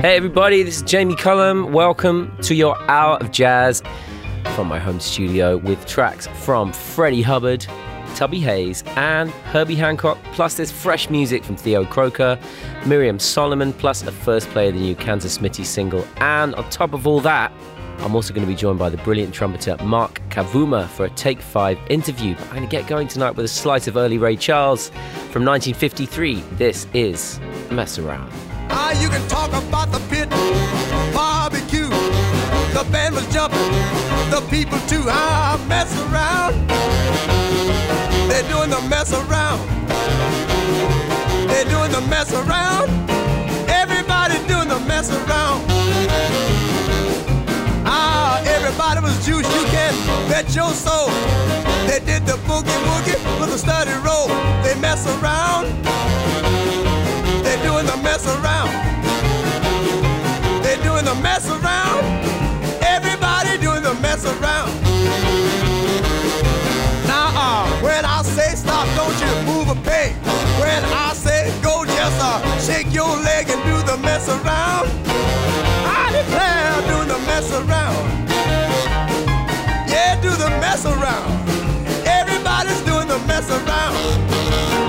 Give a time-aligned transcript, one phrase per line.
[0.00, 1.72] Hey, everybody, this is Jamie Cullum.
[1.72, 3.82] Welcome to your hour of jazz
[4.54, 7.66] from my home studio with tracks from Freddie Hubbard,
[8.14, 10.16] Tubby Hayes, and Herbie Hancock.
[10.34, 12.38] Plus, there's fresh music from Theo Croker,
[12.86, 16.06] Miryam Solomon, plus a first play of the new Kansas Smitty single.
[16.18, 17.52] And on top of all that,
[17.98, 21.40] I'm also going to be joined by the brilliant trumpeter Mark Kavuma for a Take
[21.40, 22.36] 5 interview.
[22.38, 24.90] I'm going to get going tonight with a slice of early Ray Charles
[25.32, 26.36] from 1953.
[26.52, 27.40] This is
[27.72, 28.32] Mess Around.
[28.70, 30.28] Ah, you can talk about the pit,
[31.14, 31.88] barbecue.
[32.74, 33.58] The band was jumping,
[34.30, 35.04] the people too.
[35.08, 36.54] Ah, mess around.
[38.28, 39.60] They're doing the mess around.
[41.48, 42.88] They're doing the mess around.
[43.68, 45.64] Everybody doing the mess around.
[47.84, 49.48] Ah, everybody was juice.
[49.54, 49.94] You can
[50.28, 51.08] bet your soul.
[51.88, 54.28] They did the boogie woogie with a steady roll.
[54.62, 56.87] They mess around.
[58.02, 58.70] Mess around.
[60.62, 62.04] They're doing the mess around.
[62.82, 64.72] Everybody doing the mess around.
[67.06, 70.14] Now, uh, when I say stop, don't you move a peg.
[70.60, 74.88] When I say go, just uh, shake your leg and do the mess around.
[75.86, 78.28] I declare, doing the mess around.
[79.88, 81.32] Yeah, do the mess around.
[82.06, 84.87] Everybody's doing the mess around.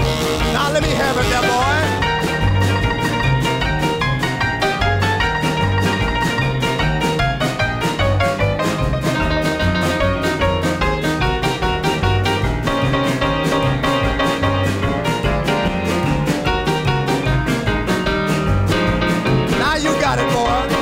[20.10, 20.79] Got it, boy.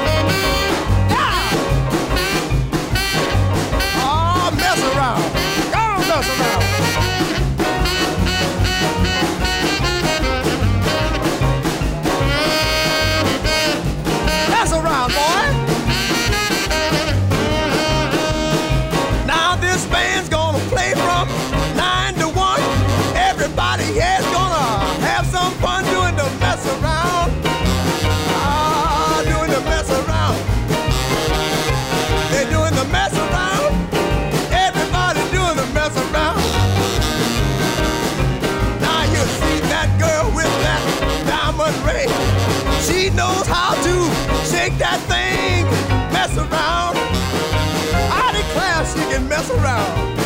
[49.38, 50.18] Mess around.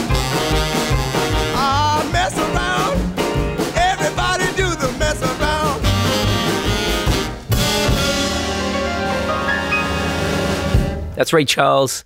[11.15, 12.03] That's Ray Charles.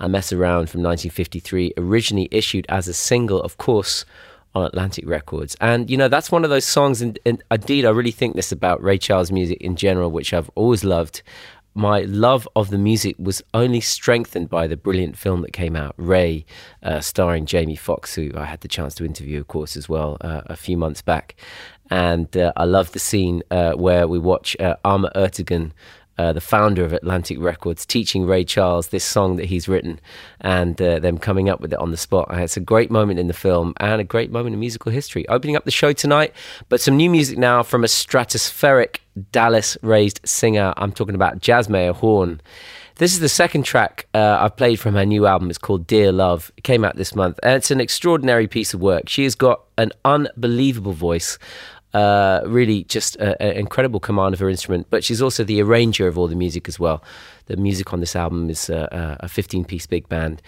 [0.00, 4.04] I Mess Around from 1953, originally issued as a single, of course,
[4.54, 5.56] on Atlantic Records.
[5.60, 8.82] And, you know, that's one of those songs, and indeed, I really think this about
[8.82, 11.22] Ray Charles music in general, which I've always loved.
[11.76, 15.94] My love of the music was only strengthened by the brilliant film that came out,
[15.98, 16.46] Ray,
[16.82, 20.16] uh, starring Jamie Foxx, who I had the chance to interview, of course, as well,
[20.22, 21.36] uh, a few months back.
[21.90, 25.72] And uh, I love the scene uh, where we watch uh, Ahmet Ertegun
[26.18, 30.00] uh, the founder of Atlantic Records, teaching Ray Charles this song that he's written
[30.40, 32.28] and uh, them coming up with it on the spot.
[32.30, 35.28] And it's a great moment in the film and a great moment in musical history.
[35.28, 36.32] Opening up the show tonight,
[36.70, 39.00] but some new music now from a stratospheric
[39.32, 40.72] Dallas raised singer.
[40.76, 42.40] I'm talking about Jazzmeia Horn.
[42.96, 45.50] This is the second track uh, I've played from her new album.
[45.50, 46.50] It's called Dear Love.
[46.56, 49.08] It came out this month, and it's an extraordinary piece of work.
[49.08, 51.38] She has got an unbelievable voice.
[51.92, 56.18] Uh, really, just an incredible command of her instrument, but she's also the arranger of
[56.18, 57.02] all the music as well.
[57.46, 60.42] The music on this album is uh, a 15 piece big band.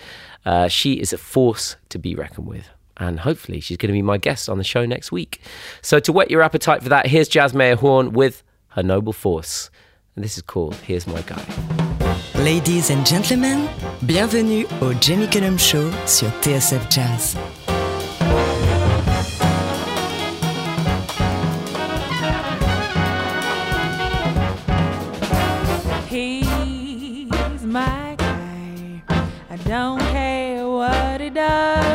[0.45, 4.03] Uh, she is a force to be reckoned with, and hopefully, she's going to be
[4.03, 5.41] my guest on the show next week.
[5.81, 8.43] So, to whet your appetite for that, here's Jazzmeia Horn with
[8.79, 9.71] her noble force.
[10.15, 11.45] And this is called Here's My Guy.
[12.37, 13.69] Ladies and gentlemen,
[14.07, 17.37] bienvenue au Jamie Cullum Show sur TSF Jazz.
[26.09, 29.03] He's my guy.
[29.51, 31.88] I don't care what he does.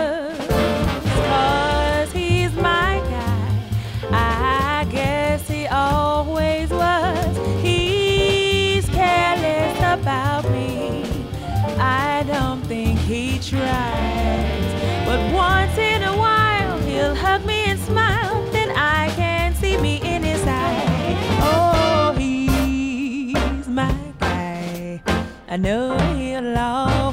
[25.53, 27.12] I know he'll always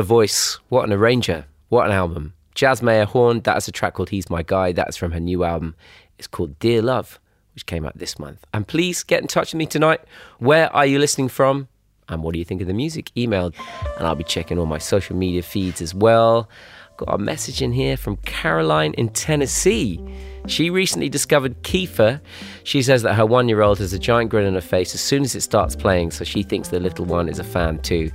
[0.00, 0.58] A voice.
[0.70, 1.44] What an arranger.
[1.68, 2.32] What an album.
[2.54, 4.72] Jazzmeia Horn, that is a track called He's My Guy.
[4.72, 5.74] That's from her new album.
[6.18, 7.20] It's called Dear Love,
[7.54, 8.42] which came out this month.
[8.54, 10.00] And please get in touch with me tonight.
[10.38, 11.68] Where are you listening from?
[12.08, 13.12] And what do you think of the music?
[13.14, 13.52] Email.
[13.98, 16.48] And I'll be checking all my social media feeds as well.
[16.96, 20.00] Got a message in here from Caroline in Tennessee.
[20.46, 22.22] She recently discovered Kiefer.
[22.64, 25.00] She says that her one year old has a giant grin on her face as
[25.00, 28.10] soon as it starts playing, so she thinks the little one is a fan too.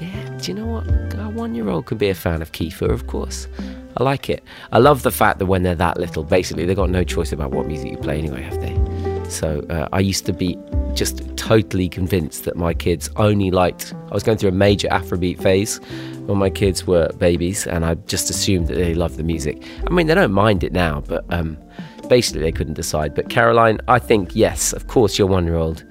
[0.00, 0.86] Yeah, do you know what?
[1.14, 3.48] A one year old can be a fan of Kiefer, of course.
[3.96, 4.42] I like it.
[4.72, 7.52] I love the fact that when they're that little, basically, they've got no choice about
[7.52, 9.30] what music you play anyway, have they?
[9.30, 10.58] So uh, I used to be
[10.94, 13.94] just totally convinced that my kids only liked.
[14.10, 15.78] I was going through a major Afrobeat phase
[16.26, 19.62] when my kids were babies, and I just assumed that they loved the music.
[19.86, 21.56] I mean, they don't mind it now, but um,
[22.04, 23.14] basically they couldn't decide.
[23.14, 25.84] But Caroline, I think yes, of course, your one-year-old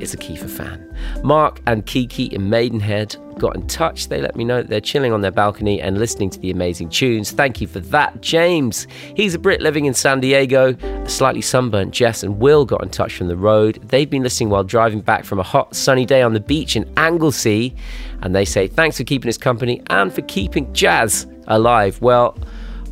[0.00, 0.82] is a Kiefer fan.
[1.22, 4.08] Mark and Kiki in Maidenhead got in touch.
[4.08, 6.90] They let me know that they're chilling on their balcony and listening to the amazing
[6.90, 7.30] tunes.
[7.30, 8.86] Thank you for that, James.
[9.14, 10.74] He's a Brit living in San Diego.
[10.74, 13.80] A slightly sunburnt Jess and Will got in touch from the road.
[13.84, 16.90] They've been listening while driving back from a hot, sunny day on the beach in
[16.98, 17.74] Anglesey.
[18.20, 22.00] And they say, thanks for keeping us company and for keeping jazz alive.
[22.02, 22.38] Well,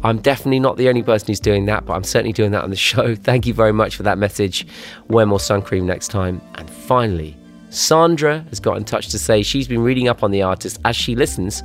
[0.04, 2.68] I'm definitely not the only person who's doing that, but I'm certainly doing that on
[2.68, 3.14] the show.
[3.14, 4.66] Thank you very much for that message.
[5.08, 6.42] Wear more sun cream next time.
[6.56, 7.38] And finally,
[7.70, 10.94] Sandra has got in touch to say she's been reading up on the artist as
[10.94, 11.62] she listens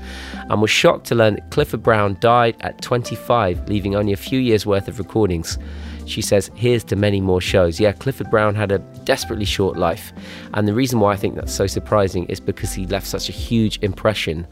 [0.49, 4.39] and was shocked to learn that Clifford Brown died at 25, leaving only a few
[4.39, 5.59] years' worth of recordings.
[6.05, 7.79] She says, Here's to many more shows.
[7.79, 10.13] Yeah, Clifford Brown had a desperately short life.
[10.53, 13.33] And the reason why I think that's so surprising is because he left such a
[13.33, 14.47] huge impression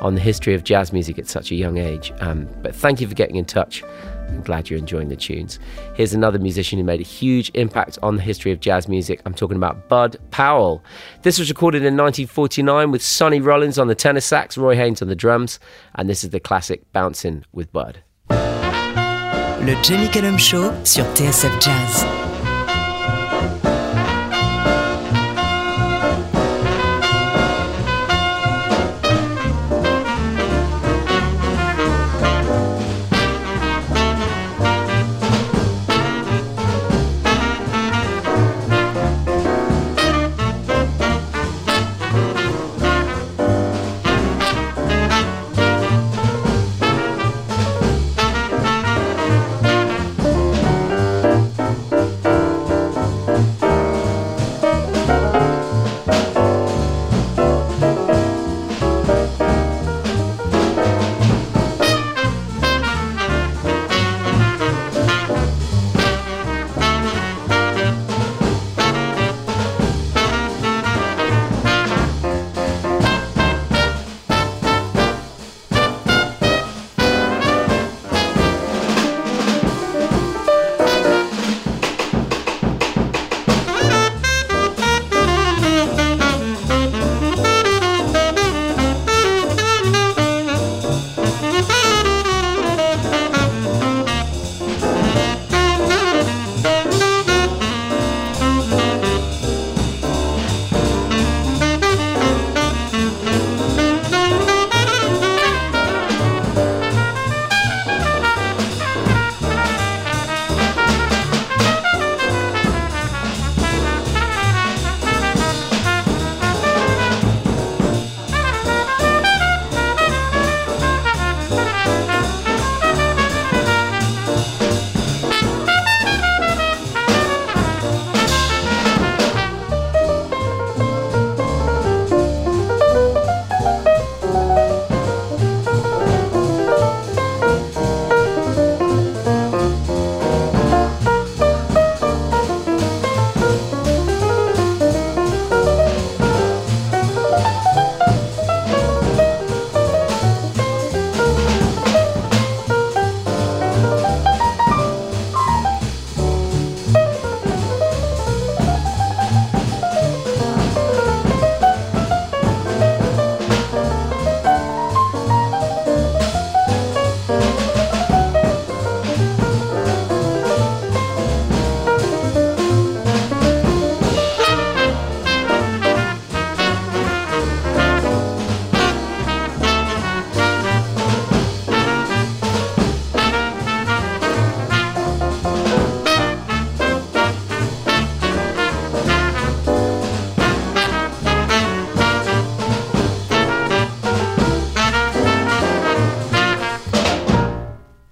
[0.00, 2.12] on the history of jazz music at such a young age.
[2.20, 3.82] Um, but thank you for getting in touch.
[4.28, 5.58] I'm glad you're enjoying the tunes.
[5.94, 9.20] Here's another musician who made a huge impact on the history of jazz music.
[9.24, 10.82] I'm talking about Bud Powell.
[11.22, 15.08] This was recorded in 1949 with Sonny Rollins on the tenor sax, Roy Haynes on
[15.08, 15.58] the drums,
[15.94, 18.02] and this is the classic Bouncing with Bud.
[18.30, 22.29] Le Jamie Cullum Show sur TSF Jazz.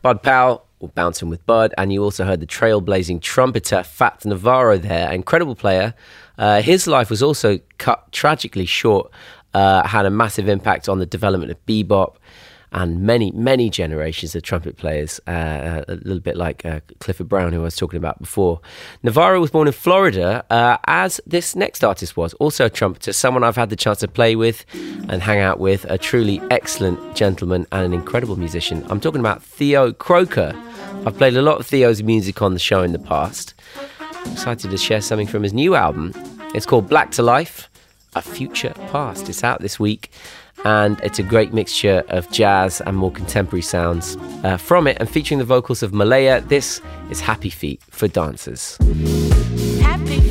[0.08, 4.78] Bud Powell, or Bouncing with Bud, and you also heard the trailblazing trumpeter Fat Navarro
[4.78, 5.92] there, incredible player.
[6.38, 9.10] Uh, his life was also cut tragically short,
[9.52, 12.14] uh, had a massive impact on the development of bebop
[12.72, 17.52] and many, many generations of trumpet players, uh, a little bit like uh, Clifford Brown,
[17.52, 18.60] who I was talking about before.
[19.02, 23.44] Navarro was born in Florida, uh, as this next artist was, also a trumpeter, someone
[23.44, 24.64] I've had the chance to play with
[25.08, 28.84] and hang out with, a truly excellent gentleman and an incredible musician.
[28.90, 30.52] I'm talking about Theo Croker.
[31.06, 33.54] I've played a lot of Theo's music on the show in the past.
[34.26, 36.12] excited to share something from his new album.
[36.54, 37.68] It's called Black to Life,
[38.14, 39.28] A Future Past.
[39.28, 40.10] It's out this week
[40.64, 45.08] and it's a great mixture of jazz and more contemporary sounds uh, from it and
[45.08, 46.40] featuring the vocals of Malaya.
[46.42, 48.76] This is Happy Feet for Dancers.
[49.80, 50.27] Happy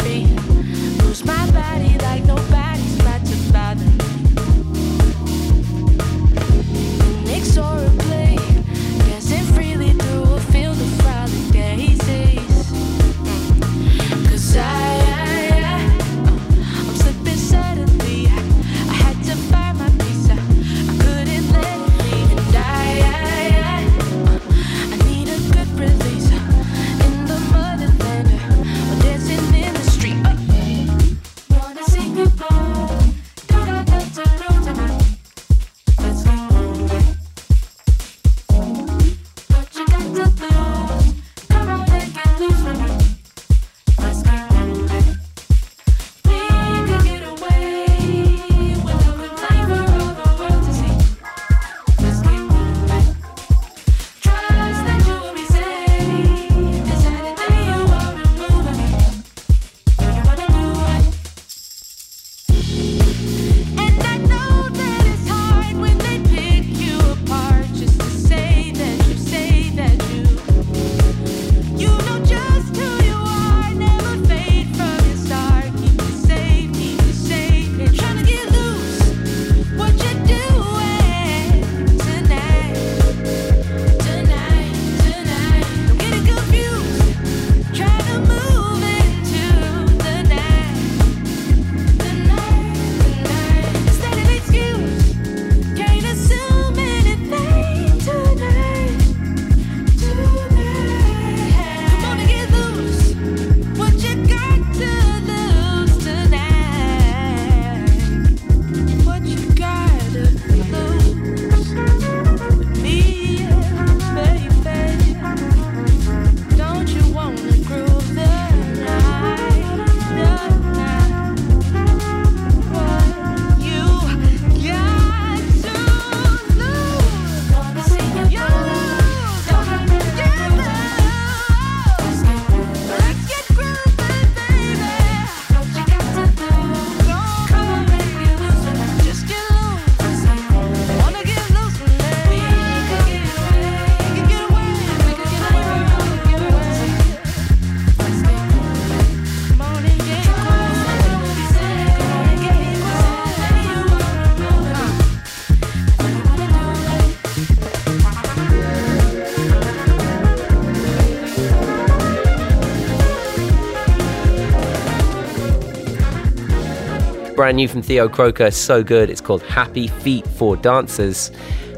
[167.48, 169.10] Brand new from Theo Croker, so good.
[169.10, 171.32] It's called Happy Feet for Dancers,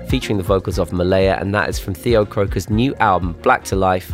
[0.08, 3.76] featuring the vocals of Malaya, and that is from Theo Croker's new album, Black to
[3.76, 4.12] Life,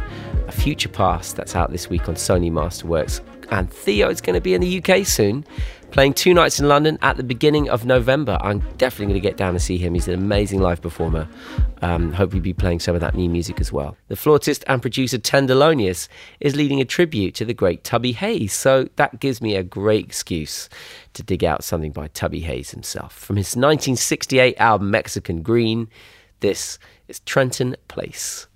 [0.50, 3.22] A Future Past, that's out this week on Sony Masterworks.
[3.52, 5.46] And Theo is going to be in the UK soon,
[5.96, 8.38] playing two nights in London at the beginning of November.
[8.42, 9.94] I'm definitely going to get down and see him.
[9.94, 11.26] He's an amazing live performer.
[11.82, 13.96] Um, hope he'll be playing some of that new music as well.
[14.10, 16.10] The flautist and producer Tenderlonius
[16.42, 20.04] is leading a tribute to the great Tubby Hayes, so that gives me a great
[20.04, 20.68] excuse
[21.14, 23.14] to dig out something by Tubby Hayes himself.
[23.14, 25.88] From his 1968 album Mexican Green,
[26.42, 28.48] this is Trenton Place.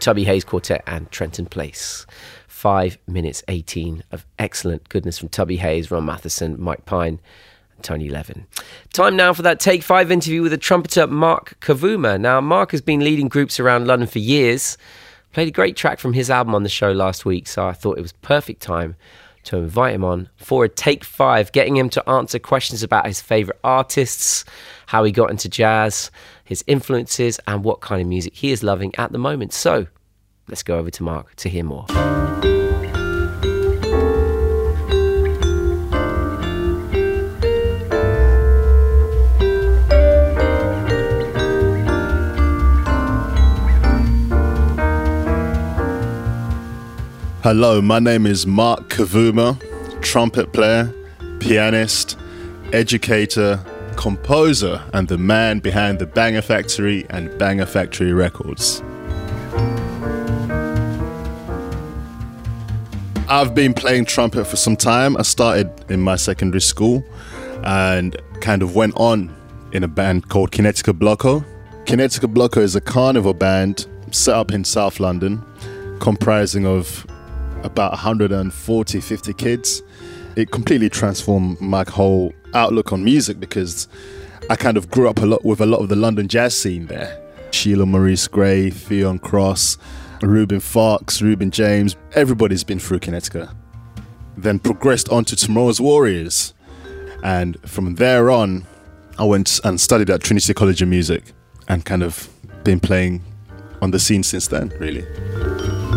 [0.00, 2.06] Tubby Hayes Quartet and Trenton Place.
[2.48, 7.20] Five minutes 18 of excellent goodness from Tubby Hayes, Ron Mathewson, Mike Pyne,
[7.74, 8.46] and Tony Levin.
[8.92, 12.20] Time now for that Take Five interview with the trumpeter Mark Kavuma.
[12.20, 14.76] Now, Mark has been leading groups around London for years.
[15.32, 17.98] Played a great track from his album on the show last week, so I thought
[17.98, 18.96] it was perfect time
[19.44, 23.20] to invite him on for a Take Five, getting him to answer questions about his
[23.20, 24.44] favourite artists,
[24.86, 26.10] how he got into jazz,
[26.44, 29.52] his influences, and what kind of music he is loving at the moment.
[29.52, 29.86] So,
[30.48, 31.86] let's go over to Mark to hear more.
[47.42, 49.58] Hello, my name is Mark Kavuma,
[50.02, 50.92] trumpet player,
[51.38, 52.18] pianist,
[52.74, 53.58] educator,
[53.96, 58.82] composer, and the man behind the Banger Factory and Banger Factory Records.
[63.26, 65.16] I've been playing trumpet for some time.
[65.16, 67.02] I started in my secondary school
[67.64, 69.34] and kind of went on
[69.72, 71.42] in a band called Kinetika Bloco.
[71.86, 75.42] Kinetika Bloco is a carnival band set up in South London,
[76.00, 77.06] comprising of
[77.64, 79.82] about 140, 50 kids.
[80.36, 83.88] It completely transformed my whole outlook on music because
[84.48, 86.86] I kind of grew up a lot with a lot of the London jazz scene
[86.86, 87.20] there.
[87.50, 89.78] Sheila Maurice Grey, Theon Cross,
[90.22, 93.54] Reuben Fox, Reuben James, everybody's been through Kinetika.
[94.36, 96.54] Then progressed on to Tomorrow's Warriors.
[97.22, 98.66] And from there on,
[99.18, 101.24] I went and studied at Trinity College of Music
[101.68, 102.28] and kind of
[102.64, 103.22] been playing
[103.82, 105.89] on the scene since then, really.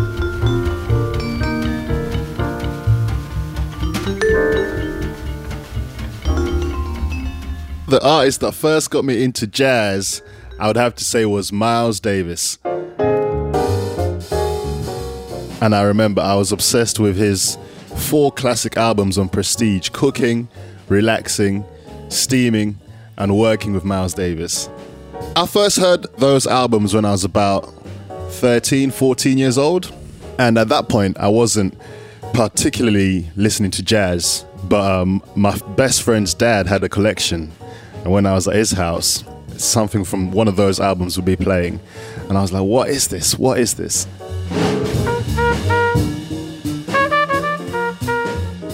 [7.94, 10.20] The artist that first got me into jazz,
[10.58, 12.58] I would have to say, was Miles Davis.
[15.60, 17.56] And I remember I was obsessed with his
[17.94, 20.48] four classic albums on Prestige Cooking,
[20.88, 21.64] Relaxing,
[22.08, 22.80] Steaming,
[23.16, 24.68] and Working with Miles Davis.
[25.36, 27.72] I first heard those albums when I was about
[28.30, 29.94] 13, 14 years old.
[30.40, 31.78] And at that point, I wasn't
[32.32, 37.52] particularly listening to jazz, but um, my best friend's dad had a collection.
[38.04, 39.24] And when I was at his house,
[39.56, 41.80] something from one of those albums would be playing.
[42.28, 43.38] And I was like, what is this?
[43.38, 44.06] What is this?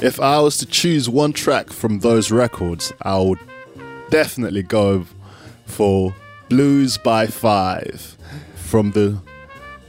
[0.02, 3.38] If I was to choose one track from those records, I would
[4.10, 5.06] definitely go
[5.64, 6.14] for
[6.48, 8.16] Blues by Five
[8.56, 9.20] from the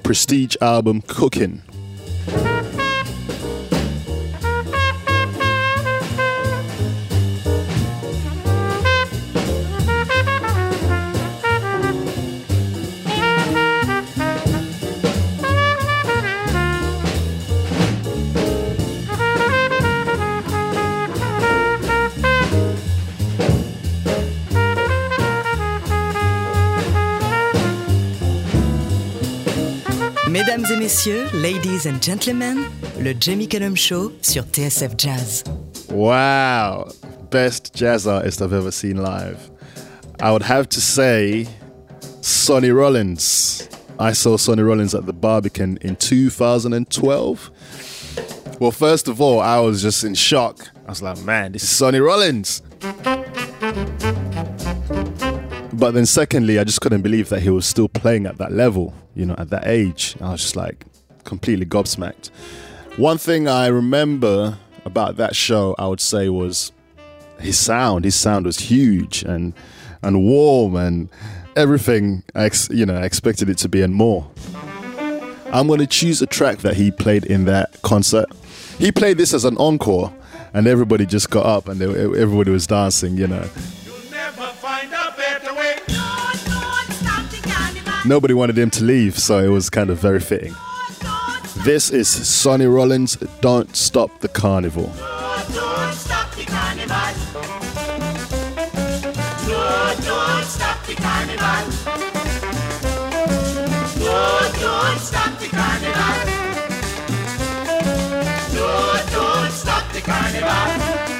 [0.04, 1.64] Prestige album Cooking.
[30.82, 32.66] Messieurs, ladies and gentlemen,
[32.98, 35.44] le Jamie Cullum Show sur TSF Jazz.
[35.92, 36.92] Wow,
[37.30, 39.52] best jazz artist I've ever seen live.
[40.20, 41.48] I would have to say
[42.22, 43.70] Sonny Rollins.
[44.00, 47.52] I saw Sonny Rollins at the Barbican in 2012.
[48.60, 50.68] Well, first of all, I was just in shock.
[50.88, 52.64] I was like, man, this is Sonny Rollins.
[55.82, 58.94] But then, secondly, I just couldn't believe that he was still playing at that level,
[59.16, 60.16] you know, at that age.
[60.22, 60.86] I was just like
[61.24, 62.30] completely gobsmacked.
[62.98, 66.72] One thing I remember about that show, I would say, was
[67.40, 68.06] his sound.
[68.06, 69.56] His sound was huge and
[70.04, 71.10] and warm and
[71.56, 72.22] everything.
[72.36, 74.30] I ex- you know, I expected it to be and more.
[75.52, 78.28] I'm going to choose a track that he played in that concert.
[78.78, 80.14] He played this as an encore,
[80.54, 81.88] and everybody just got up and they,
[82.22, 83.18] everybody was dancing.
[83.18, 83.50] You know,
[88.06, 90.56] nobody wanted him to leave, so it was kind of very fitting.
[91.64, 93.18] This is Sonny Rollins.
[93.42, 94.92] Don't stop the carnival.
[110.04, 111.11] Carnival.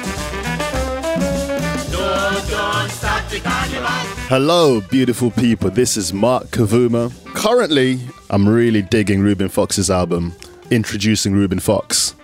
[3.34, 5.70] Hello, beautiful people.
[5.70, 7.10] This is Mark Kavuma.
[7.34, 10.34] Currently, I'm really digging Reuben Fox's album,
[10.70, 12.14] Introducing Ruben Fox.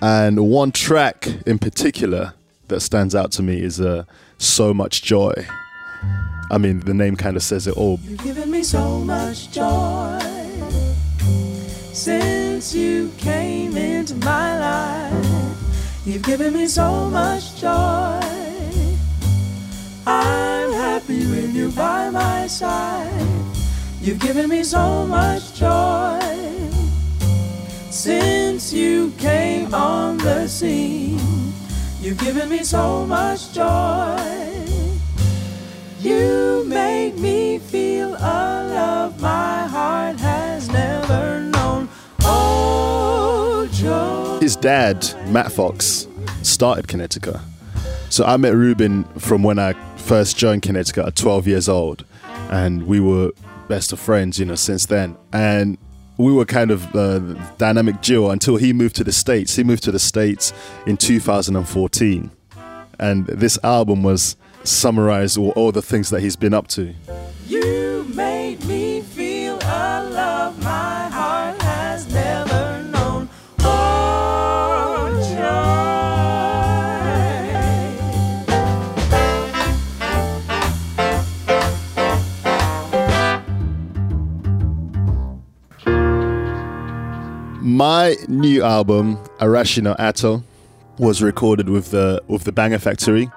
[0.00, 2.34] And one track in particular
[2.68, 4.04] that stands out to me is uh,
[4.38, 5.32] So Much Joy.
[6.52, 7.98] I mean, the name kind of says it all.
[8.04, 10.20] You've given me so much joy.
[11.92, 15.56] since you came into my life.
[16.06, 18.43] You've given me so much joy.
[20.06, 23.26] I'm happy when you're by my side.
[24.00, 26.20] You've given me so much joy
[27.90, 31.18] since you came on the scene.
[32.00, 34.20] You've given me so much joy.
[36.00, 41.88] You make me feel a love my heart has never known.
[42.20, 44.38] Oh, joy.
[44.40, 46.06] His dad, Matt Fox,
[46.42, 47.40] started Kinetika.
[48.10, 49.72] So I met Reuben from when I
[50.04, 52.04] first joined Kinetika at 12 years old,
[52.50, 53.32] and we were
[53.68, 55.16] best of friends, you know, since then.
[55.32, 55.78] And
[56.18, 57.18] we were kind of uh,
[57.56, 59.56] dynamic duo until he moved to the States.
[59.56, 60.52] He moved to the States
[60.86, 62.30] in 2014.
[62.98, 66.94] And this album was summarized all the things that he's been up to.
[87.74, 90.44] My new album, Arashi No Ato,
[90.96, 93.28] was recorded with the with the Banger Factory,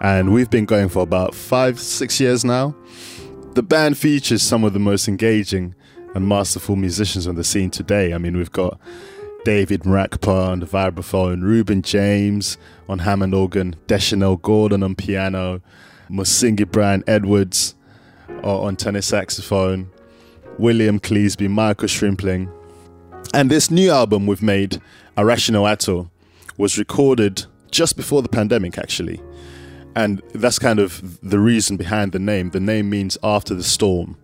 [0.00, 2.74] and we've been going for about five, six years now.
[3.52, 5.74] The band features some of the most engaging
[6.14, 8.14] and masterful musicians on the scene today.
[8.14, 8.80] I mean, we've got
[9.44, 12.56] David Mrakpor on the vibraphone, Reuben James
[12.88, 15.60] on Hammond organ, Deschanel Gordon on piano,
[16.08, 17.74] Mussinghi Brian Edwards
[18.42, 19.90] uh, on tenor saxophone,
[20.58, 22.50] William Cleasby, Michael Shrimpling,
[23.32, 24.80] and this new album we've made,
[25.16, 26.10] Arashi No Ato,
[26.56, 29.20] was recorded just before the pandemic, actually.
[29.94, 32.50] And that's kind of the reason behind the name.
[32.50, 34.16] The name means after the storm.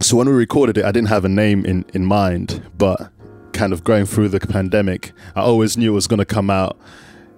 [0.00, 3.10] So when we recorded it, I didn't have a name in, in mind, but
[3.52, 6.78] kind of going through the pandemic, I always knew it was going to come out,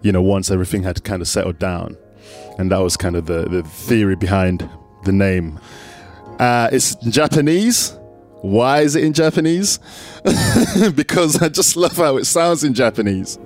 [0.02, 1.96] you know, once everything had kind of settled down.
[2.58, 4.68] And that was kind of the, the theory behind
[5.04, 5.58] the name.
[6.38, 7.96] Uh, it's Japanese.
[8.42, 9.78] Why is it in Japanese?
[10.94, 13.38] because I just love how it sounds in Japanese.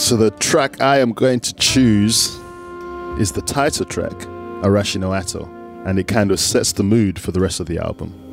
[0.00, 2.36] So the track I am going to choose
[3.18, 4.12] is the title track,
[4.62, 5.44] Arashi No Ato,
[5.84, 8.29] and it kind of sets the mood for the rest of the album.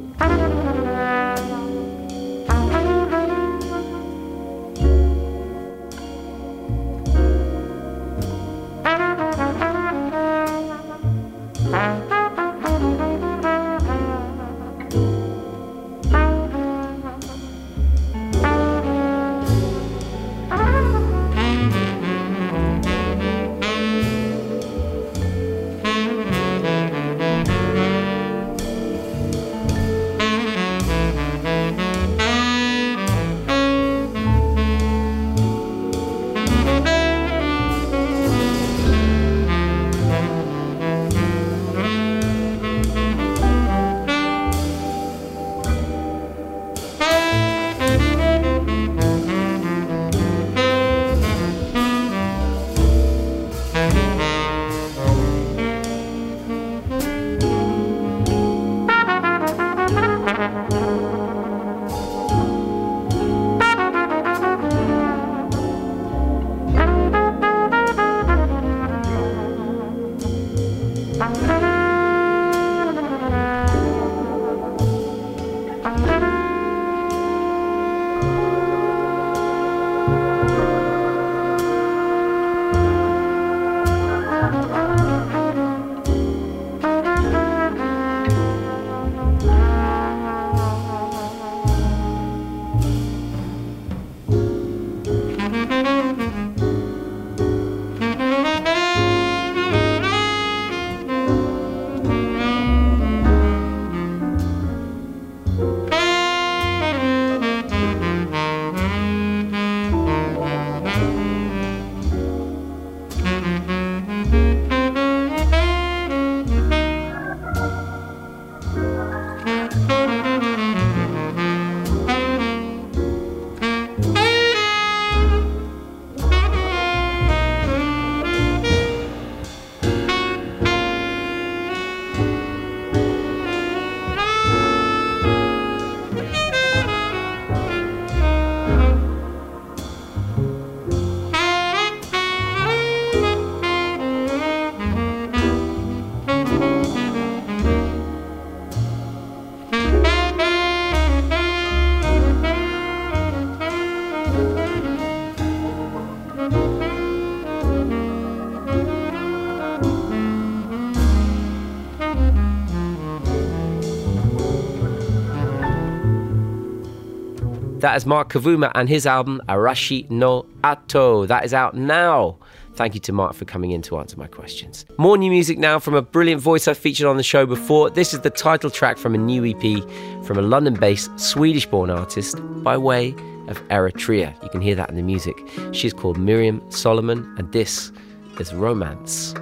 [167.88, 171.26] That is Mark Kavuma and his album Arashi no Ato.
[171.26, 172.38] That is out now.
[172.74, 174.86] Thank you to Mark for coming in to answer my questions.
[174.98, 177.90] More new music now from a brilliant voice I've featured on the show before.
[177.90, 181.90] This is the title track from a new EP from a London based Swedish born
[181.90, 183.12] artist by way
[183.48, 184.36] of Eritrea.
[184.44, 185.38] You can hear that in the music.
[185.72, 187.94] She's called Miryam Solomon, and this
[188.38, 189.34] is Romance.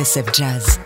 [0.00, 0.78] TSF Jazz.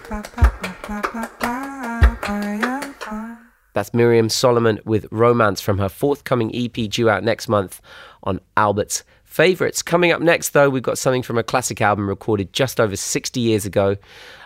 [3.72, 7.80] That's Miryam Solomon with Romance from her forthcoming EP due out next month
[8.24, 9.82] on Albert's Favourites.
[9.82, 13.38] Coming up next, though, we've got something from a classic album recorded just over 60
[13.38, 13.96] years ago.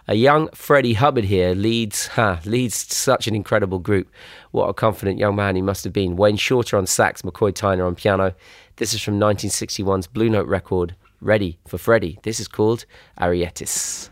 [0.07, 4.11] A young Freddie Hubbard here leads, ha, leads such an incredible group.
[4.51, 6.17] What a confident young man he must have been.
[6.17, 8.35] Wayne Shorter on sax, McCoy Tyner on piano.
[8.77, 12.19] This is from 1961's Blue Note record, Ready for Freddie.
[12.23, 12.85] This is called
[13.19, 14.11] Arietis.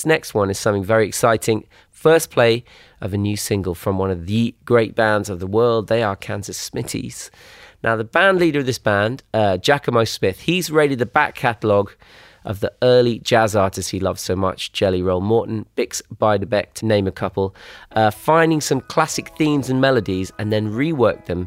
[0.00, 1.66] This next one is something very exciting.
[1.90, 2.64] First play
[3.02, 5.88] of a new single from one of the great bands of the world.
[5.88, 7.30] They are Kansas Smitty's.
[7.82, 11.92] Now, the band leader of this band, uh, Giacomo Smith, he's raided the back catalogue
[12.46, 16.86] of the early jazz artists he loves so much Jelly Roll Morton, Bix Beiderbecke, to
[16.86, 17.54] name a couple,
[17.92, 21.46] uh, finding some classic themes and melodies and then reworked them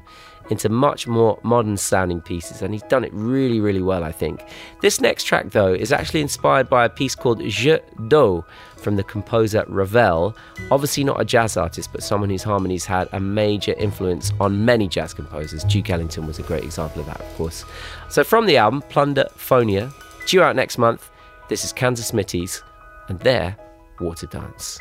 [0.54, 4.42] into much more modern sounding pieces, and he's done it really, really well, I think.
[4.82, 8.46] This next track, though, is actually inspired by a piece called Jeux d'eau
[8.78, 10.36] from the composer Ravel.
[10.72, 14.88] Obviously, not a jazz artist, but someone whose harmonies had a major influence on many
[14.88, 15.64] jazz composers.
[15.66, 17.66] Duke Ellington was a great example of that, of course.
[18.10, 19.92] So, from the album Plunder Phonia,
[20.28, 21.10] due out next month,
[21.50, 22.64] this is Kansas Smitty's
[23.10, 23.58] and their
[24.00, 24.80] Water Dance.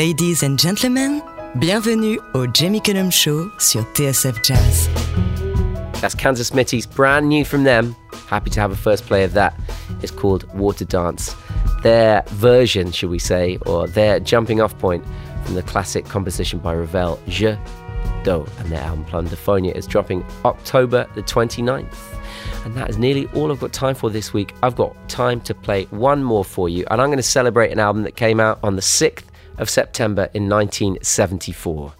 [0.00, 1.20] Ladies and gentlemen,
[1.58, 4.88] bienvenue au Jamie Cullum Show sur TSF Jazz.
[6.00, 7.94] That's Kansas Smitty's brand new from them.
[8.26, 9.52] Happy to have a first play of that.
[10.00, 11.36] It's called Water Dance.
[11.82, 15.04] Their version, should we say, or their jumping off point
[15.44, 17.58] from the classic composition by Ravel, Jeux
[18.24, 21.94] d'eau, and their album Plunderphonia is dropping October the 29th.
[22.64, 24.54] And that is nearly all I've got time for this week.
[24.62, 27.78] I've got time to play one more for you, and I'm going to celebrate an
[27.78, 29.24] album that came out on the 6th
[29.58, 31.92] of September in 1974.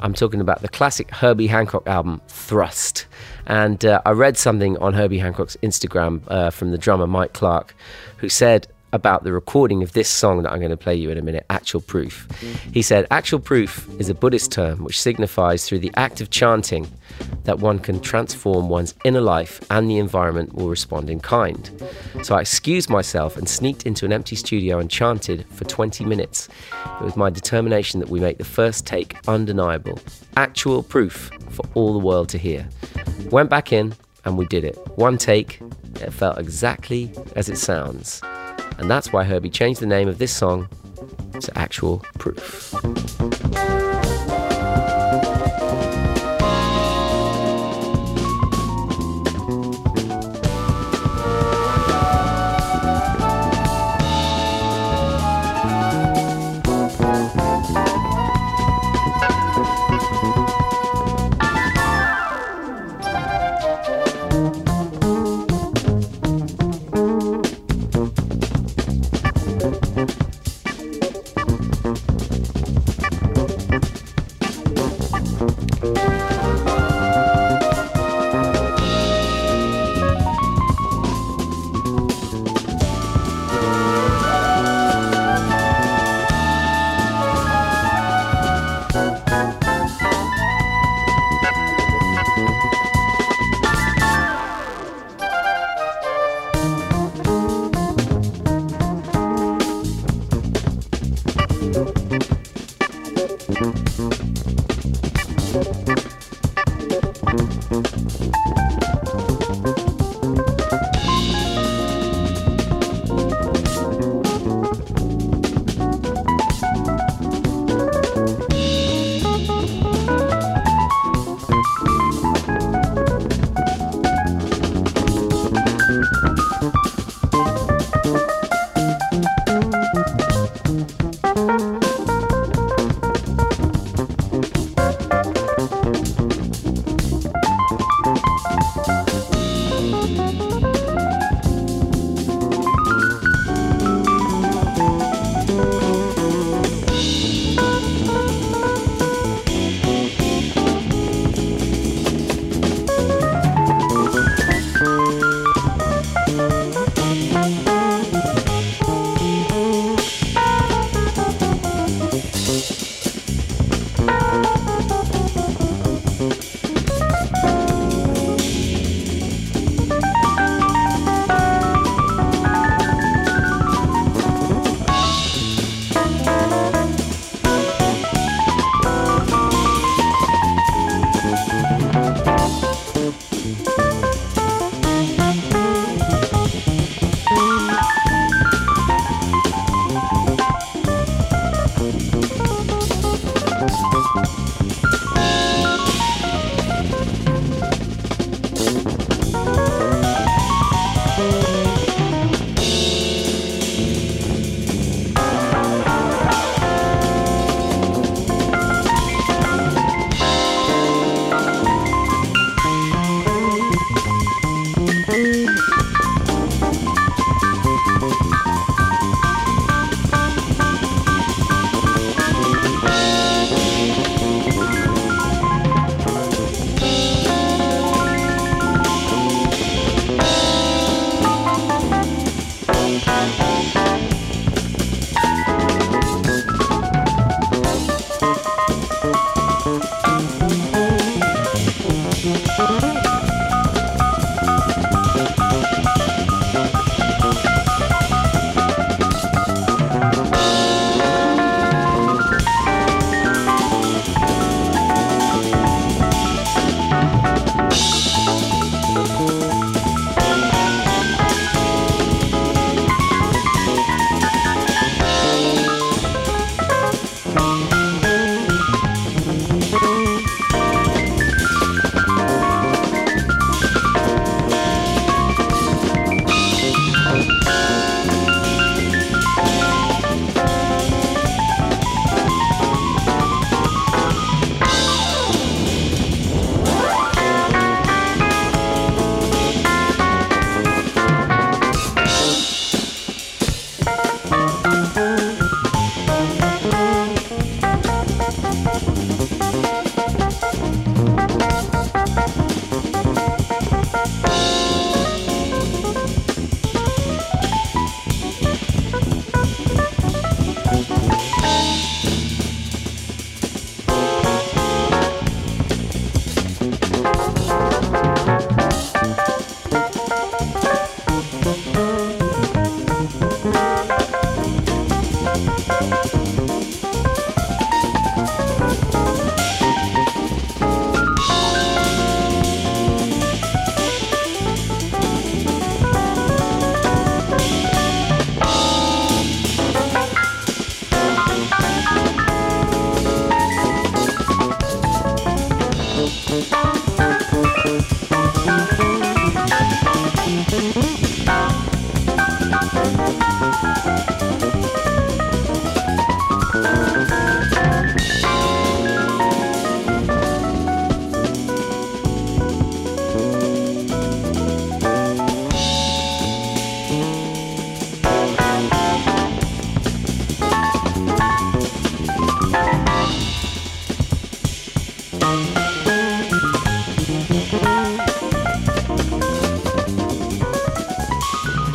[0.00, 3.06] I'm talking about the classic Herbie Hancock album, Thrust.
[3.46, 7.74] And uh, I read something on Herbie Hancock's Instagram uh, from the drummer Mike Clark,
[8.18, 11.18] who said about the recording of this song that I'm going to play you in
[11.18, 12.28] a minute, Actual Proof.
[12.72, 16.90] He said, Actual proof is a Buddhist term which signifies through the act of chanting
[17.44, 21.70] that one can transform one's inner life and the environment will respond in kind.
[22.22, 26.48] So I excused myself and sneaked into an empty studio and chanted for 20 minutes.
[27.00, 29.98] It was my determination that we make the first take undeniable,
[30.36, 32.68] actual proof for all the world to hear.
[33.30, 34.76] Went back in and we did it.
[34.96, 35.60] One take,
[35.96, 38.22] it felt exactly as it sounds.
[38.78, 40.68] And that's why Herbie changed the name of this song
[41.40, 42.74] to Actual Proof.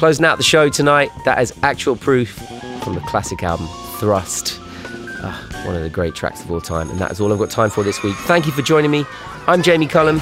[0.04, 2.32] Closing out the show tonight, that is actual proof
[2.84, 4.60] from the classic album Thrust.
[5.24, 7.50] Ah, one of the great tracks of all time, and that is all I've got
[7.50, 8.14] time for this week.
[8.28, 9.06] Thank you for joining me.
[9.48, 10.20] I'm Jamie Cullum.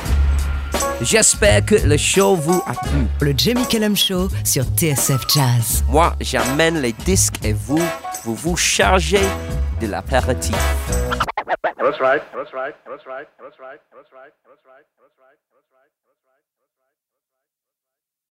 [1.02, 3.08] J'espère que le show vous a plu.
[3.22, 5.84] Le Jamie Cullum Show sur TSF Jazz.
[5.90, 7.82] Moi, j'amène les disques et vous,
[8.24, 9.26] vous vous chargez
[9.82, 10.56] de l'apéritif.
[11.56, 12.22] That's right.
[12.36, 12.76] That's right.
[12.86, 13.26] That's right.
[13.40, 13.82] That's right.
[13.90, 14.30] That's right.
[14.46, 14.86] That's right.
[15.02, 15.42] That's right.